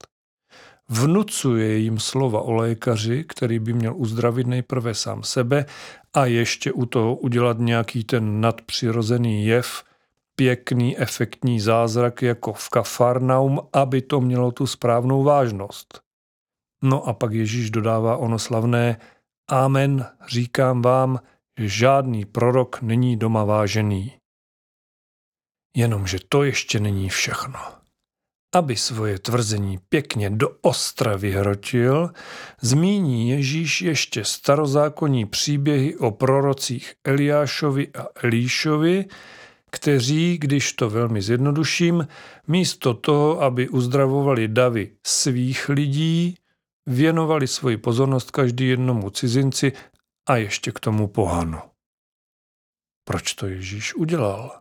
Vnucuje 0.89 1.77
jim 1.77 1.99
slova 1.99 2.41
o 2.41 2.51
lékaři, 2.51 3.23
který 3.23 3.59
by 3.59 3.73
měl 3.73 3.95
uzdravit 3.95 4.47
nejprve 4.47 4.93
sám 4.93 5.23
sebe 5.23 5.65
a 6.13 6.25
ještě 6.25 6.71
u 6.71 6.85
toho 6.85 7.15
udělat 7.15 7.57
nějaký 7.59 8.03
ten 8.03 8.41
nadpřirozený 8.41 9.45
jev, 9.45 9.83
pěkný, 10.35 10.97
efektní 10.97 11.59
zázrak 11.59 12.21
jako 12.21 12.53
v 12.53 12.69
Kafarnaum, 12.69 13.59
aby 13.73 14.01
to 14.01 14.21
mělo 14.21 14.51
tu 14.51 14.67
správnou 14.67 15.23
vážnost. 15.23 16.01
No 16.83 17.07
a 17.07 17.13
pak 17.13 17.33
Ježíš 17.33 17.71
dodává 17.71 18.17
ono 18.17 18.39
slavné 18.39 18.97
Amen, 19.47 20.05
říkám 20.27 20.81
vám, 20.81 21.19
že 21.59 21.69
žádný 21.69 22.25
prorok 22.25 22.81
není 22.81 23.17
doma 23.17 23.43
vážený. 23.43 24.13
Jenomže 25.75 26.17
to 26.29 26.43
ještě 26.43 26.79
není 26.79 27.09
všechno. 27.09 27.76
Aby 28.55 28.75
svoje 28.75 29.19
tvrzení 29.19 29.79
pěkně 29.89 30.29
do 30.29 30.49
ostra 30.61 31.15
vyhrotil, 31.15 32.09
zmíní 32.61 33.29
Ježíš 33.29 33.81
ještě 33.81 34.25
starozákonní 34.25 35.25
příběhy 35.25 35.95
o 35.95 36.11
prorocích 36.11 36.93
Eliášovi 37.03 37.87
a 37.87 38.05
Elíšovi, 38.23 39.05
kteří, 39.71 40.37
když 40.37 40.73
to 40.73 40.89
velmi 40.89 41.21
zjednoduším, 41.21 42.07
místo 42.47 42.93
toho, 42.93 43.41
aby 43.41 43.69
uzdravovali 43.69 44.47
davy 44.47 44.91
svých 45.05 45.69
lidí, 45.69 46.37
věnovali 46.85 47.47
svoji 47.47 47.77
pozornost 47.77 48.31
každý 48.31 48.67
jednomu 48.67 49.09
cizinci 49.09 49.71
a 50.29 50.37
ještě 50.37 50.71
k 50.71 50.79
tomu 50.79 51.07
pohanu. 51.07 51.57
Proč 53.03 53.33
to 53.33 53.47
Ježíš 53.47 53.95
udělal? 53.95 54.59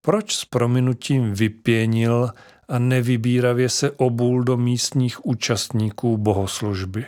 Proč 0.00 0.36
s 0.36 0.44
prominutím 0.44 1.34
vypěnil 1.34 2.30
a 2.68 2.78
nevybíravě 2.78 3.68
se 3.68 3.90
obul 3.90 4.42
do 4.44 4.56
místních 4.56 5.26
účastníků 5.26 6.16
bohoslužby? 6.16 7.06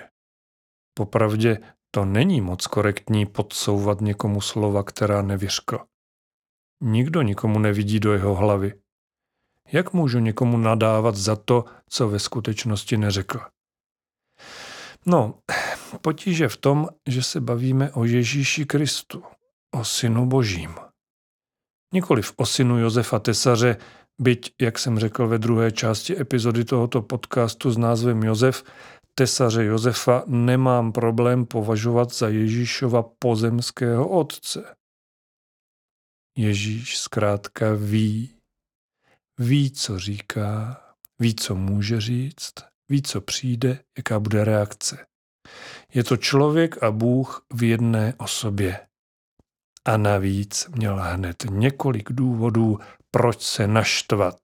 Popravdě 0.94 1.58
to 1.90 2.04
není 2.04 2.40
moc 2.40 2.66
korektní 2.66 3.26
podsouvat 3.26 4.00
někomu 4.00 4.40
slova, 4.40 4.82
která 4.82 5.22
nevyřkl. 5.22 5.78
Nikdo 6.82 7.22
nikomu 7.22 7.58
nevidí 7.58 8.00
do 8.00 8.12
jeho 8.12 8.34
hlavy. 8.34 8.80
Jak 9.72 9.92
můžu 9.92 10.18
někomu 10.18 10.56
nadávat 10.56 11.14
za 11.14 11.36
to, 11.36 11.64
co 11.88 12.08
ve 12.08 12.18
skutečnosti 12.18 12.96
neřekl? 12.96 13.40
No, 15.06 15.38
potíže 16.00 16.48
v 16.48 16.56
tom, 16.56 16.88
že 17.08 17.22
se 17.22 17.40
bavíme 17.40 17.92
o 17.92 18.04
Ježíši 18.04 18.66
Kristu, 18.66 19.22
o 19.70 19.84
Synu 19.84 20.26
Božím. 20.26 20.89
Nikoliv 21.94 22.32
o 22.36 22.46
synu 22.46 22.78
Josefa 22.78 23.18
Tesaře, 23.18 23.76
byť, 24.18 24.54
jak 24.60 24.78
jsem 24.78 24.98
řekl 24.98 25.28
ve 25.28 25.38
druhé 25.38 25.72
části 25.72 26.20
epizody 26.20 26.64
tohoto 26.64 27.02
podcastu 27.02 27.70
s 27.70 27.76
názvem 27.76 28.22
Josef, 28.22 28.64
tesaře 29.14 29.64
Josefa 29.64 30.24
nemám 30.26 30.92
problém 30.92 31.46
považovat 31.46 32.12
za 32.12 32.28
Ježíšova 32.28 33.02
pozemského 33.18 34.08
otce. 34.08 34.74
Ježíš 36.36 36.98
zkrátka 36.98 37.66
ví, 37.74 38.34
ví, 39.38 39.70
co 39.70 39.98
říká, 39.98 40.80
ví, 41.18 41.34
co 41.34 41.54
může 41.54 42.00
říct, 42.00 42.54
ví, 42.88 43.02
co 43.02 43.20
přijde, 43.20 43.78
jaká 43.98 44.18
bude 44.20 44.44
reakce. 44.44 45.06
Je 45.94 46.04
to 46.04 46.16
člověk 46.16 46.82
a 46.82 46.90
Bůh 46.90 47.46
v 47.52 47.62
jedné 47.62 48.14
osobě. 48.18 48.89
A 49.84 49.96
navíc 49.96 50.68
měl 50.68 50.96
hned 51.00 51.36
několik 51.50 52.12
důvodů, 52.12 52.78
proč 53.10 53.42
se 53.42 53.66
naštvat. 53.66 54.36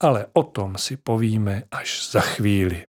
Ale 0.00 0.26
o 0.32 0.42
tom 0.42 0.78
si 0.78 0.96
povíme 0.96 1.62
až 1.70 2.10
za 2.10 2.20
chvíli. 2.20 2.84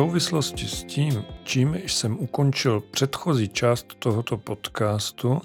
Souvislosti 0.00 0.66
s 0.66 0.84
tím, 0.84 1.24
čím 1.44 1.74
jsem 1.74 2.18
ukončil 2.18 2.80
předchozí 2.80 3.48
část 3.48 3.94
tohoto 3.98 4.36
podcastu, 4.36 5.40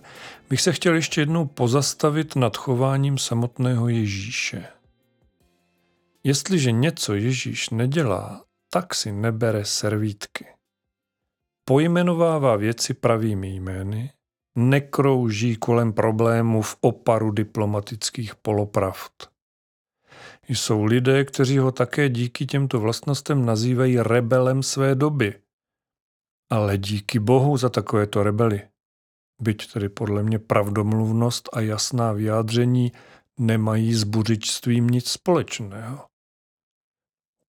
bych 0.50 0.62
se 0.62 0.74
chtěl 0.74 0.95
ještě 0.95 1.21
jednou 1.21 1.45
pozastavit 1.45 2.35
nad 2.35 2.57
chováním 2.57 3.17
samotného 3.17 3.89
Ježíše. 3.89 4.65
Jestliže 6.24 6.71
něco 6.71 7.13
Ježíš 7.13 7.69
nedělá, 7.69 8.43
tak 8.69 8.95
si 8.95 9.12
nebere 9.12 9.65
servítky. 9.65 10.45
Pojmenovává 11.65 12.55
věci 12.55 12.93
pravými 12.93 13.55
jmény, 13.55 14.12
nekrouží 14.55 15.55
kolem 15.55 15.93
problémů 15.93 16.62
v 16.62 16.77
oparu 16.81 17.31
diplomatických 17.31 18.35
polopravd. 18.35 19.35
Jsou 20.47 20.83
lidé, 20.83 21.25
kteří 21.25 21.57
ho 21.57 21.71
také 21.71 22.09
díky 22.09 22.45
těmto 22.45 22.79
vlastnostem 22.79 23.45
nazývají 23.45 23.99
rebelem 23.99 24.63
své 24.63 24.95
doby. 24.95 25.41
Ale 26.49 26.77
díky 26.77 27.19
Bohu 27.19 27.57
za 27.57 27.69
takovéto 27.69 28.23
rebely. 28.23 28.61
byť 29.41 29.73
tedy 29.73 29.89
podle 29.89 30.23
mě 30.23 30.39
pravdomluvnost 30.39 31.49
a 31.53 31.59
jasná 31.59 32.11
vyjádření 32.11 32.91
nemají 33.39 33.93
s 33.93 34.03
buřičstvím 34.03 34.87
nic 34.87 35.09
společného. 35.09 36.05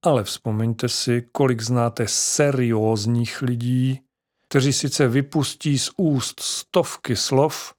Ale 0.04 0.24
vzpomeňte 0.24 0.88
si, 0.88 1.28
kolik 1.32 1.60
znáte 1.60 2.08
seriózních 2.08 3.42
lidí, 3.42 4.00
kteří 4.48 4.72
sice 4.72 5.08
vypustí 5.08 5.78
z 5.78 5.90
úst 5.96 6.40
stovky 6.40 7.16
slov, 7.16 7.74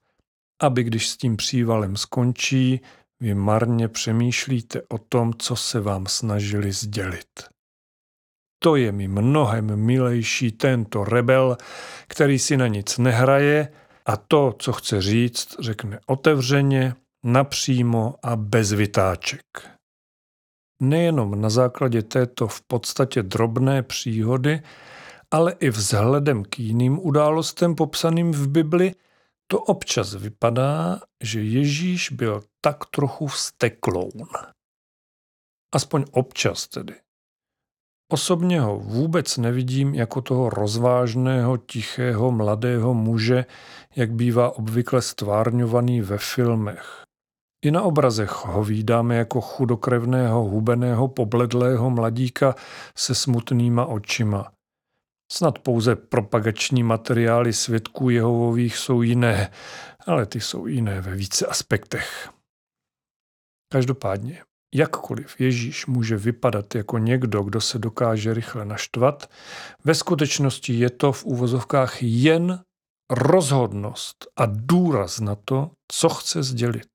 aby 0.62 0.82
když 0.82 1.08
s 1.08 1.16
tím 1.16 1.36
přívalem 1.36 1.96
skončí, 1.96 2.80
vy 3.20 3.34
marně 3.34 3.88
přemýšlíte 3.88 4.82
o 4.88 4.98
tom, 4.98 5.34
co 5.38 5.56
se 5.56 5.80
vám 5.80 6.06
snažili 6.06 6.72
sdělit. 6.72 7.48
To 8.62 8.76
je 8.76 8.92
mi 8.92 9.08
mnohem 9.08 9.76
milejší 9.76 10.52
tento 10.52 11.04
rebel, 11.04 11.56
který 12.08 12.38
si 12.38 12.56
na 12.56 12.66
nic 12.66 12.98
nehraje 12.98 13.68
a 14.06 14.16
to, 14.16 14.54
co 14.58 14.72
chce 14.72 15.02
říct, 15.02 15.56
řekne 15.60 16.00
otevřeně, 16.06 16.94
napřímo 17.24 18.14
a 18.22 18.36
bez 18.36 18.72
vytáček. 18.72 19.44
Nejenom 20.82 21.40
na 21.40 21.50
základě 21.50 22.02
této 22.02 22.48
v 22.48 22.62
podstatě 22.62 23.22
drobné 23.22 23.82
příhody, 23.82 24.62
ale 25.30 25.52
i 25.52 25.70
vzhledem 25.70 26.44
k 26.44 26.58
jiným 26.58 26.98
událostem 27.06 27.74
popsaným 27.74 28.32
v 28.32 28.48
Bibli, 28.48 28.94
to 29.46 29.58
občas 29.58 30.14
vypadá, 30.14 31.00
že 31.22 31.42
Ježíš 31.42 32.10
byl 32.10 32.42
tak 32.60 32.86
trochu 32.86 33.26
vztekloun. 33.26 34.28
Aspoň 35.74 36.04
občas 36.12 36.68
tedy. 36.68 36.94
Osobně 38.12 38.60
ho 38.60 38.78
vůbec 38.78 39.36
nevidím 39.36 39.94
jako 39.94 40.22
toho 40.22 40.50
rozvážného, 40.50 41.56
tichého, 41.56 42.30
mladého 42.30 42.94
muže, 42.94 43.44
jak 43.96 44.12
bývá 44.12 44.56
obvykle 44.56 45.02
stvárňovaný 45.02 46.00
ve 46.00 46.18
filmech. 46.18 47.02
I 47.64 47.70
na 47.70 47.82
obrazech 47.82 48.30
ho 48.30 48.64
vídáme 48.64 49.16
jako 49.16 49.40
chudokrevného, 49.40 50.44
hubeného, 50.44 51.08
pobledlého 51.08 51.90
mladíka 51.90 52.54
se 52.96 53.14
smutnýma 53.14 53.86
očima. 53.86 54.52
Snad 55.32 55.58
pouze 55.58 55.96
propagační 55.96 56.82
materiály 56.82 57.52
svědků 57.52 58.10
Jehovových 58.10 58.76
jsou 58.76 59.02
jiné, 59.02 59.52
ale 60.06 60.26
ty 60.26 60.40
jsou 60.40 60.66
jiné 60.66 61.00
ve 61.00 61.14
více 61.14 61.46
aspektech. 61.46 62.30
Každopádně, 63.72 64.42
jakkoliv 64.74 65.40
Ježíš 65.40 65.86
může 65.86 66.16
vypadat 66.16 66.74
jako 66.74 66.98
někdo, 66.98 67.42
kdo 67.42 67.60
se 67.60 67.78
dokáže 67.78 68.34
rychle 68.34 68.64
naštvat, 68.64 69.30
ve 69.84 69.94
skutečnosti 69.94 70.72
je 70.72 70.90
to 70.90 71.12
v 71.12 71.24
úvozovkách 71.24 72.02
jen 72.02 72.60
rozhodnost 73.10 74.26
a 74.36 74.42
důraz 74.46 75.20
na 75.20 75.36
to, 75.44 75.70
co 75.92 76.08
chce 76.08 76.42
sdělit. 76.42 76.88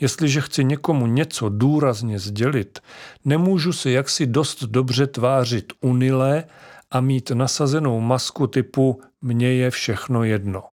Jestliže 0.00 0.40
chci 0.40 0.64
někomu 0.64 1.06
něco 1.06 1.48
důrazně 1.48 2.18
sdělit, 2.18 2.78
nemůžu 3.24 3.72
se 3.72 3.90
jaksi 3.90 4.26
dost 4.26 4.62
dobře 4.62 5.06
tvářit 5.06 5.72
unilé 5.80 6.44
a 6.90 7.00
mít 7.00 7.30
nasazenou 7.30 8.00
masku 8.00 8.46
typu 8.46 9.02
mně 9.22 9.52
je 9.52 9.70
všechno 9.70 10.24
jedno. 10.24 10.71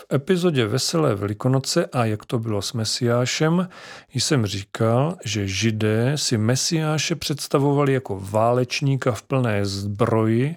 V 0.00 0.14
epizodě 0.14 0.66
Veselé 0.66 1.14
velikonoce 1.14 1.86
a 1.86 2.04
jak 2.04 2.24
to 2.24 2.38
bylo 2.38 2.62
s 2.62 2.72
Mesiášem 2.72 3.68
jsem 4.14 4.46
říkal, 4.46 5.16
že 5.24 5.48
židé 5.48 6.18
si 6.18 6.38
Mesiáše 6.38 7.16
představovali 7.16 7.92
jako 7.92 8.20
válečníka 8.20 9.12
v 9.12 9.22
plné 9.22 9.66
zbroji, 9.66 10.56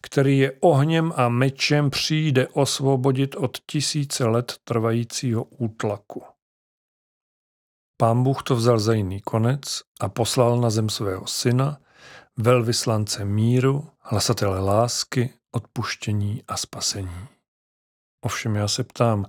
který 0.00 0.38
je 0.38 0.52
ohněm 0.60 1.12
a 1.16 1.28
mečem 1.28 1.90
přijde 1.90 2.48
osvobodit 2.48 3.36
od 3.36 3.58
tisíce 3.66 4.24
let 4.24 4.54
trvajícího 4.64 5.44
útlaku. 5.44 6.22
Pán 7.96 8.22
Bůh 8.22 8.42
to 8.42 8.56
vzal 8.56 8.78
za 8.78 8.92
jiný 8.94 9.20
konec 9.20 9.82
a 10.00 10.08
poslal 10.08 10.60
na 10.60 10.70
zem 10.70 10.88
svého 10.88 11.26
syna, 11.26 11.78
velvyslance 12.36 13.24
míru, 13.24 13.88
hlasatele 14.00 14.60
lásky, 14.60 15.34
odpuštění 15.52 16.42
a 16.48 16.56
spasení. 16.56 17.35
Ovšem 18.26 18.54
já 18.54 18.68
se 18.68 18.84
ptám, 18.84 19.26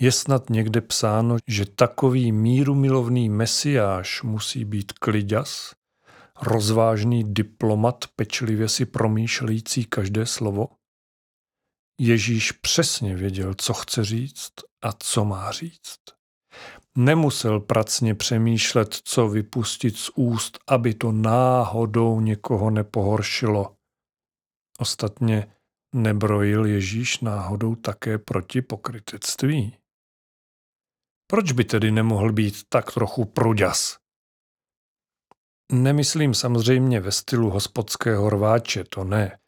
je 0.00 0.12
snad 0.12 0.50
někde 0.50 0.80
psáno, 0.80 1.36
že 1.46 1.66
takový 1.66 2.32
míru 2.32 2.74
milovný 2.74 3.28
mesiáš 3.28 4.22
musí 4.22 4.64
být 4.64 4.92
kliďas, 4.92 5.72
rozvážný 6.42 7.34
diplomat 7.34 8.04
pečlivě 8.16 8.68
si 8.68 8.86
promýšlející 8.86 9.84
každé 9.84 10.26
slovo? 10.26 10.68
Ježíš 12.00 12.52
přesně 12.52 13.16
věděl, 13.16 13.54
co 13.54 13.74
chce 13.74 14.04
říct 14.04 14.52
a 14.82 14.92
co 14.98 15.24
má 15.24 15.50
říct. 15.50 16.00
Nemusel 16.96 17.60
pracně 17.60 18.14
přemýšlet, 18.14 18.94
co 19.04 19.28
vypustit 19.28 19.96
z 19.96 20.10
úst, 20.14 20.58
aby 20.66 20.94
to 20.94 21.12
náhodou 21.12 22.20
někoho 22.20 22.70
nepohoršilo. 22.70 23.76
Ostatně 24.78 25.52
nebrojil 25.92 26.66
Ježíš 26.66 27.20
náhodou 27.20 27.74
také 27.74 28.18
proti 28.18 28.62
pokrytectví. 28.62 29.76
Proč 31.26 31.52
by 31.52 31.64
tedy 31.64 31.90
nemohl 31.90 32.32
být 32.32 32.62
tak 32.68 32.92
trochu 32.92 33.24
pruďas? 33.24 33.96
Nemyslím 35.72 36.34
samozřejmě 36.34 37.00
ve 37.00 37.12
stylu 37.12 37.50
hospodského 37.50 38.30
rváče, 38.30 38.84
to 38.84 39.04
ne 39.04 39.38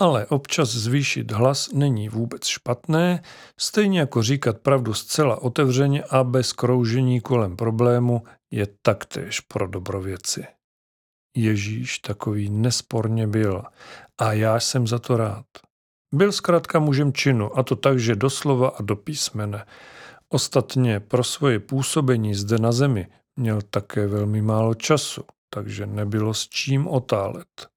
ale 0.00 0.26
občas 0.26 0.68
zvýšit 0.68 1.30
hlas 1.32 1.72
není 1.72 2.08
vůbec 2.08 2.46
špatné, 2.46 3.22
stejně 3.58 4.00
jako 4.00 4.22
říkat 4.22 4.58
pravdu 4.58 4.94
zcela 4.94 5.42
otevřeně 5.42 6.02
a 6.02 6.24
bez 6.24 6.52
kroužení 6.52 7.20
kolem 7.20 7.56
problému 7.56 8.22
je 8.50 8.66
taktéž 8.82 9.40
pro 9.40 9.66
dobrověci. 9.66 10.46
Ježíš 11.36 11.98
takový 11.98 12.50
nesporně 12.50 13.26
byl 13.26 13.62
a 14.18 14.32
já 14.32 14.60
jsem 14.60 14.86
za 14.86 14.98
to 14.98 15.16
rád. 15.16 15.46
Byl 16.14 16.32
zkrátka 16.32 16.78
mužem 16.78 17.12
činu 17.12 17.58
a 17.58 17.62
to 17.62 17.76
tak, 17.76 17.98
že 17.98 18.16
doslova 18.16 18.68
a 18.68 18.82
do 18.82 18.96
písmene. 18.96 19.66
Ostatně 20.28 21.00
pro 21.00 21.24
svoje 21.24 21.60
působení 21.60 22.34
zde 22.34 22.58
na 22.58 22.72
zemi 22.72 23.06
měl 23.36 23.62
také 23.62 24.06
velmi 24.06 24.42
málo 24.42 24.74
času, 24.74 25.22
takže 25.50 25.86
nebylo 25.86 26.34
s 26.34 26.48
čím 26.48 26.88
otálet. 26.88 27.68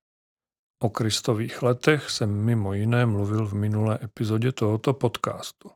O 0.83 0.89
Kristových 0.89 1.61
letech 1.61 2.09
jsem 2.09 2.45
mimo 2.45 2.73
jiné 2.73 3.05
mluvil 3.05 3.45
v 3.47 3.53
minulé 3.53 3.99
epizodě 4.03 4.51
tohoto 4.51 4.93
podcastu. 4.93 5.69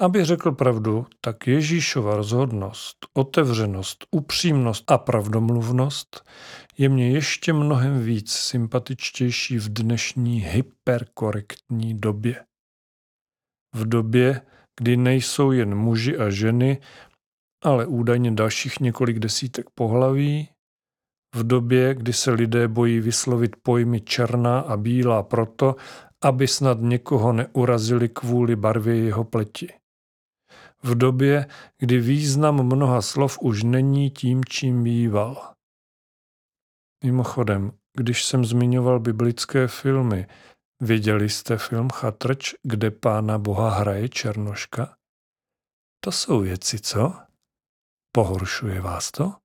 Aby 0.00 0.24
řekl 0.24 0.52
pravdu, 0.52 1.06
tak 1.20 1.46
Ježíšova 1.46 2.16
rozhodnost, 2.16 2.96
otevřenost, 3.12 4.06
upřímnost 4.10 4.90
a 4.90 4.98
pravdomluvnost 4.98 6.28
je 6.78 6.88
mně 6.88 7.10
ještě 7.10 7.52
mnohem 7.52 8.04
víc 8.04 8.32
sympatičtější 8.32 9.58
v 9.58 9.68
dnešní 9.68 10.40
hyperkorektní 10.40 11.94
době. 11.94 12.44
V 13.74 13.88
době, 13.88 14.40
kdy 14.80 14.96
nejsou 14.96 15.50
jen 15.50 15.74
muži 15.74 16.18
a 16.18 16.30
ženy, 16.30 16.80
ale 17.64 17.86
údajně 17.86 18.30
dalších 18.30 18.80
několik 18.80 19.18
desítek 19.18 19.70
pohlaví, 19.74 20.48
v 21.34 21.46
době, 21.46 21.94
kdy 21.94 22.12
se 22.12 22.30
lidé 22.30 22.68
bojí 22.68 23.00
vyslovit 23.00 23.56
pojmy 23.62 24.00
černá 24.00 24.60
a 24.60 24.76
bílá 24.76 25.22
proto, 25.22 25.76
aby 26.24 26.48
snad 26.48 26.78
někoho 26.80 27.32
neurazili 27.32 28.08
kvůli 28.08 28.56
barvě 28.56 28.96
jeho 28.96 29.24
pleti. 29.24 29.72
V 30.84 30.94
době, 30.94 31.46
kdy 31.78 31.98
význam 31.98 32.66
mnoha 32.66 33.02
slov 33.02 33.38
už 33.40 33.62
není 33.62 34.10
tím, 34.10 34.44
čím 34.44 34.84
býval. 34.84 35.54
Mimochodem, 37.04 37.72
když 37.96 38.24
jsem 38.24 38.44
zmiňoval 38.44 39.00
biblické 39.00 39.68
filmy, 39.68 40.26
viděli 40.82 41.28
jste 41.28 41.58
film 41.58 41.90
Chatrč, 41.90 42.54
kde 42.62 42.90
pána 42.90 43.38
Boha 43.38 43.70
hraje 43.70 44.08
Černoška? 44.08 44.96
To 46.04 46.12
jsou 46.12 46.40
věci, 46.40 46.80
co? 46.80 47.14
Pohoršuje 48.12 48.80
vás 48.80 49.10
to? 49.10 49.43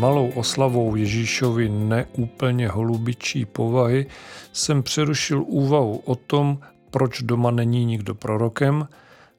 Malou 0.00 0.28
oslavou 0.28 0.96
Ježíšovi 0.96 1.68
neúplně 1.68 2.68
holubičí 2.68 3.44
povahy 3.44 4.06
jsem 4.52 4.82
přerušil 4.82 5.44
úvahu 5.46 5.96
o 6.04 6.14
tom, 6.14 6.58
proč 6.90 7.22
doma 7.22 7.50
není 7.50 7.84
nikdo 7.84 8.14
prorokem 8.14 8.88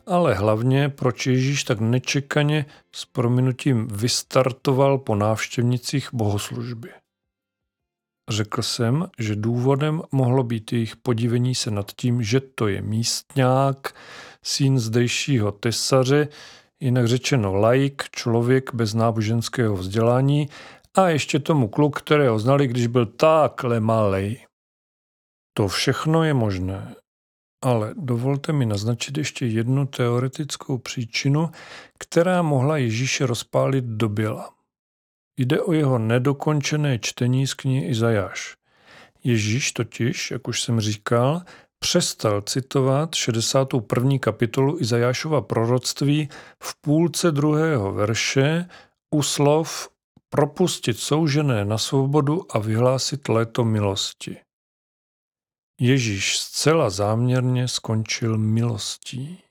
ale 0.09 0.33
hlavně 0.33 0.89
proč 0.89 1.27
Ježíš 1.27 1.63
tak 1.63 1.79
nečekaně 1.79 2.65
s 2.91 3.05
prominutím 3.05 3.87
vystartoval 3.87 4.97
po 4.97 5.15
návštěvnicích 5.15 6.09
bohoslužby. 6.13 6.89
Řekl 8.29 8.61
jsem, 8.61 9.07
že 9.19 9.35
důvodem 9.35 10.01
mohlo 10.11 10.43
být 10.43 10.73
jejich 10.73 10.95
podívení 10.95 11.55
se 11.55 11.71
nad 11.71 11.91
tím, 11.95 12.23
že 12.23 12.39
to 12.39 12.67
je 12.67 12.81
místňák, 12.81 13.95
syn 14.43 14.79
zdejšího 14.79 15.51
tesaře, 15.51 16.27
jinak 16.79 17.07
řečeno 17.07 17.53
laik, 17.53 18.03
člověk 18.11 18.73
bez 18.73 18.93
náboženského 18.93 19.75
vzdělání 19.75 20.49
a 20.95 21.09
ještě 21.09 21.39
tomu 21.39 21.67
kluk, 21.67 21.99
kterého 21.99 22.39
znali, 22.39 22.67
když 22.67 22.87
byl 22.87 23.05
takhle 23.05 23.79
malej. 23.79 24.45
To 25.53 25.67
všechno 25.67 26.23
je 26.23 26.33
možné, 26.33 26.95
ale 27.63 27.93
dovolte 27.97 28.53
mi 28.53 28.65
naznačit 28.65 29.17
ještě 29.17 29.45
jednu 29.45 29.85
teoretickou 29.85 30.77
příčinu, 30.77 31.49
která 31.99 32.41
mohla 32.41 32.77
Ježíše 32.77 33.25
rozpálit 33.25 33.85
do 33.85 34.09
běla. 34.09 34.49
Jde 35.37 35.61
o 35.61 35.73
jeho 35.73 35.99
nedokončené 35.99 36.99
čtení 36.99 37.47
z 37.47 37.53
knihy 37.53 37.87
Izajáš. 37.87 38.55
Ježíš 39.23 39.71
totiž, 39.71 40.31
jak 40.31 40.47
už 40.47 40.61
jsem 40.61 40.79
říkal, 40.79 41.41
přestal 41.79 42.41
citovat 42.41 43.15
61. 43.15 44.19
kapitolu 44.19 44.81
Izajášova 44.81 45.41
proroctví 45.41 46.29
v 46.63 46.75
půlce 46.81 47.31
druhého 47.31 47.93
verše 47.93 48.69
u 49.15 49.23
slov 49.23 49.89
propustit 50.29 50.99
soužené 50.99 51.65
na 51.65 51.77
svobodu 51.77 52.55
a 52.55 52.59
vyhlásit 52.59 53.29
léto 53.29 53.65
milosti. 53.65 54.37
Ježíš 55.81 56.39
zcela 56.39 56.89
záměrně 56.89 57.67
skončil 57.67 58.37
milostí. 58.37 59.43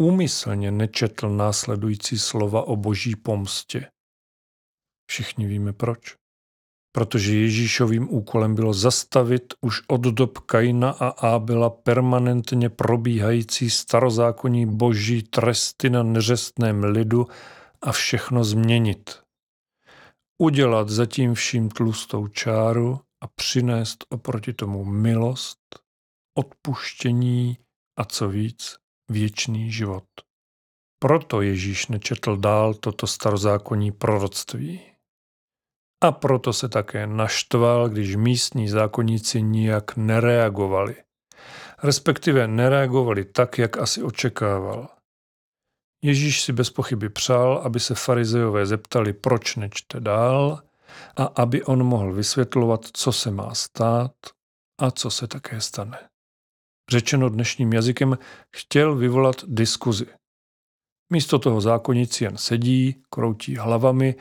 Úmyslně 0.00 0.70
nečetl 0.70 1.28
následující 1.28 2.18
slova 2.18 2.62
o 2.62 2.76
boží 2.76 3.16
pomstě. 3.16 3.90
Všichni 5.10 5.46
víme 5.46 5.72
proč. 5.72 6.19
Protože 6.92 7.36
Ježíšovým 7.36 8.14
úkolem 8.14 8.54
bylo 8.54 8.72
zastavit 8.72 9.54
už 9.60 9.82
od 9.88 10.00
dob 10.00 10.38
Kaina 10.38 10.90
a 10.90 11.08
Ábela 11.08 11.70
permanentně 11.70 12.68
probíhající 12.68 13.70
starozákonní 13.70 14.66
boží 14.66 15.22
tresty 15.22 15.90
na 15.90 16.02
neřestném 16.02 16.84
lidu 16.84 17.26
a 17.82 17.92
všechno 17.92 18.44
změnit. 18.44 19.10
Udělat 20.38 20.88
zatím 20.88 21.34
vším 21.34 21.68
tlustou 21.68 22.26
čáru 22.26 23.00
a 23.22 23.26
přinést 23.26 24.04
oproti 24.08 24.52
tomu 24.52 24.84
milost, 24.84 25.58
odpuštění 26.38 27.58
a 27.98 28.04
co 28.04 28.28
víc, 28.28 28.76
věčný 29.10 29.72
život. 29.72 30.04
Proto 30.98 31.42
Ježíš 31.42 31.86
nečetl 31.86 32.36
dál 32.36 32.74
toto 32.74 33.06
starozákonní 33.06 33.92
proroctví. 33.92 34.89
A 36.04 36.12
proto 36.12 36.52
se 36.52 36.68
také 36.68 37.06
naštval, 37.06 37.88
když 37.88 38.16
místní 38.16 38.68
zákonníci 38.68 39.42
nijak 39.42 39.96
nereagovali. 39.96 40.96
Respektive 41.82 42.48
nereagovali 42.48 43.24
tak, 43.24 43.58
jak 43.58 43.78
asi 43.78 44.02
očekával. 44.02 44.88
Ježíš 46.04 46.42
si 46.42 46.52
bez 46.52 46.70
pochyby 46.70 47.08
přál, 47.08 47.62
aby 47.64 47.80
se 47.80 47.94
farizejové 47.94 48.66
zeptali, 48.66 49.12
proč 49.12 49.56
nečte 49.56 50.00
dál, 50.00 50.62
a 51.16 51.24
aby 51.24 51.64
on 51.64 51.84
mohl 51.84 52.12
vysvětlovat, 52.12 52.86
co 52.92 53.12
se 53.12 53.30
má 53.30 53.54
stát 53.54 54.12
a 54.80 54.90
co 54.90 55.10
se 55.10 55.26
také 55.26 55.60
stane. 55.60 56.08
Řečeno 56.90 57.28
dnešním 57.28 57.72
jazykem, 57.72 58.18
chtěl 58.56 58.96
vyvolat 58.96 59.36
diskuzi. 59.46 60.06
Místo 61.10 61.38
toho 61.38 61.60
zákonníci 61.60 62.24
jen 62.24 62.36
sedí, 62.36 63.02
kroutí 63.10 63.56
hlavami 63.56 64.14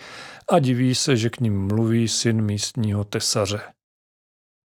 a 0.50 0.60
diví 0.60 0.96
se, 0.96 1.18
že 1.18 1.30
k 1.30 1.40
ním 1.40 1.68
mluví 1.68 2.08
syn 2.08 2.42
místního 2.42 3.04
tesaře. 3.04 3.62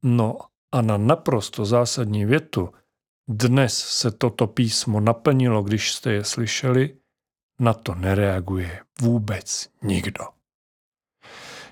No 0.03 0.37
a 0.71 0.81
na 0.81 0.97
naprosto 0.97 1.65
zásadní 1.65 2.25
větu 2.25 2.69
dnes 3.27 3.77
se 3.77 4.11
toto 4.11 4.47
písmo 4.47 4.99
naplnilo, 4.99 5.63
když 5.63 5.93
jste 5.93 6.11
je 6.11 6.23
slyšeli, 6.23 6.97
na 7.59 7.73
to 7.73 7.95
nereaguje 7.95 8.79
vůbec 9.01 9.69
nikdo. 9.81 10.23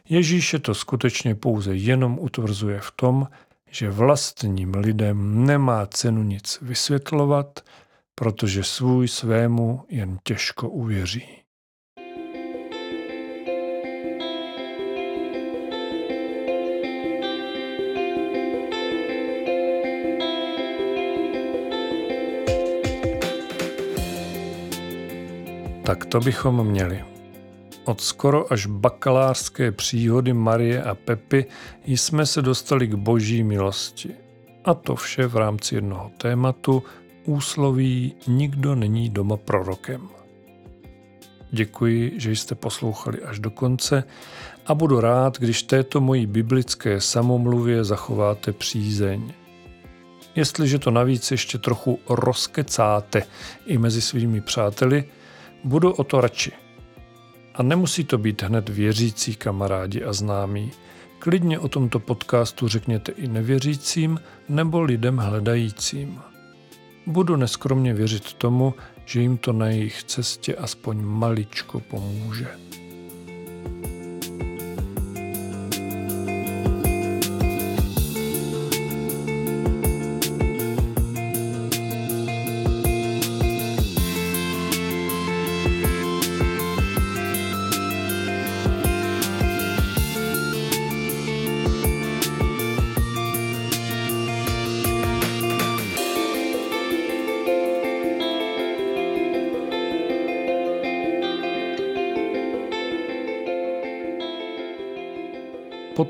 Ježíše 0.10 0.60
to 0.60 0.76
skutečně 0.76 1.36
pouze 1.36 1.76
jenom 1.76 2.20
utvrzuje 2.20 2.80
v 2.80 2.92
tom, 2.92 3.28
že 3.70 3.90
vlastním 3.90 4.74
lidem 4.74 5.46
nemá 5.46 5.86
cenu 5.86 6.24
nic 6.24 6.60
vysvětlovat, 6.62 7.60
protože 8.16 8.64
svůj 8.64 9.08
svému 9.08 9.86
jen 9.90 10.18
těžko 10.24 10.70
uvěří. 10.70 11.42
Tak 25.86 26.06
to 26.06 26.20
bychom 26.20 26.68
měli. 26.68 27.04
Od 27.86 28.02
skoro 28.02 28.54
až 28.54 28.66
bakalářské 28.66 29.72
příhody 29.72 30.34
Marie 30.34 30.84
a 30.84 30.96
Pepy 30.96 31.46
jsme 31.86 32.26
se 32.26 32.42
dostali 32.42 32.88
k 32.88 32.94
boží 32.94 33.44
milosti. 33.44 34.16
A 34.66 34.74
to 34.74 34.96
vše 34.96 35.28
v 35.28 35.36
rámci 35.36 35.76
jednoho 35.76 36.12
tématu 36.18 36.84
úsloví 37.26 38.16
Nikdo 38.28 38.76
není 38.76 39.10
doma 39.10 39.38
prorokem. 39.38 40.10
Děkuji, 41.52 42.14
že 42.18 42.32
jste 42.32 42.56
poslouchali 42.56 43.22
až 43.22 43.40
do 43.40 43.52
konce 43.52 44.04
a 44.66 44.76
budu 44.76 45.00
rád, 45.00 45.40
když 45.40 45.64
této 45.64 46.02
mojí 46.02 46.26
biblické 46.26 47.02
samomluvě 47.02 47.84
zachováte 47.84 48.52
přízeň. 48.52 49.34
Jestliže 50.36 50.80
to 50.80 50.92
navíc 50.92 51.32
ještě 51.32 51.58
trochu 51.58 52.00
rozkecáte 52.10 53.24
i 53.66 53.78
mezi 53.78 54.02
svými 54.02 54.42
přáteli, 54.42 55.04
budu 55.64 55.92
o 55.92 56.04
to 56.04 56.22
radši. 56.22 56.52
A 57.56 57.64
nemusí 57.64 58.04
to 58.04 58.18
být 58.18 58.44
hned 58.44 58.70
věřící 58.70 59.36
kamarádi 59.36 60.04
a 60.04 60.14
známí. 60.14 60.72
Klidně 61.20 61.60
o 61.60 61.68
tomto 61.68 62.00
podcastu 62.00 62.68
řekněte 62.68 63.12
i 63.12 63.28
nevěřícím 63.28 64.20
nebo 64.50 64.82
lidem 64.82 65.18
hledajícím. 65.18 66.31
Budu 67.12 67.36
neskromně 67.36 67.94
věřit 67.94 68.34
tomu, 68.34 68.74
že 69.06 69.22
jim 69.22 69.38
to 69.38 69.54
na 69.54 69.68
jejich 69.68 70.04
cestě 70.04 70.56
aspoň 70.56 71.02
maličko 71.02 71.80
pomůže. 71.80 72.48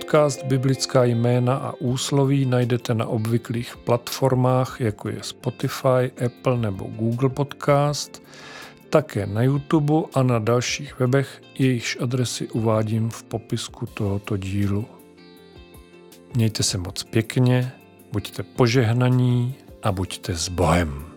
Podcast 0.02 0.44
Biblická 0.44 1.04
jména 1.04 1.56
a 1.56 1.74
úsloví 1.80 2.46
najdete 2.46 2.94
na 2.94 3.06
obvyklých 3.06 3.78
platformách, 3.78 4.82
jako 4.82 5.10
je 5.10 5.18
Spotify, 5.22 6.12
Apple 6.26 6.58
nebo 6.58 6.86
Google 6.86 7.30
Podcast, 7.30 8.24
také 8.90 9.26
na 9.26 9.44
YouTube 9.44 9.94
a 10.14 10.24
na 10.24 10.40
dalších 10.40 11.00
webech, 11.00 11.42
jejichž 11.60 11.98
adresy 12.02 12.50
uvádím 12.50 13.10
v 13.10 13.24
popisku 13.24 13.86
tohoto 13.86 14.38
dílu. 14.38 14.86
Mějte 16.36 16.64
se 16.64 16.78
moc 16.78 17.04
pěkně, 17.04 17.72
buďte 18.12 18.44
požehnaní 18.44 19.56
a 19.84 19.92
buďte 19.92 20.36
s 20.36 20.50
Bohem. 20.50 21.11